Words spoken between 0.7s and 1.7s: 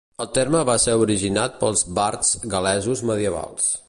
ser originat